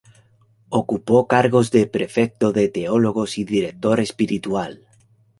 Ocupó 0.69 1.27
cargos 1.27 1.69
de 1.69 1.85
Prefecto 1.85 2.51
de 2.51 2.69
Teólogos 2.69 3.37
y 3.37 3.43
Director 3.43 3.99
Espiritual. 3.99 4.87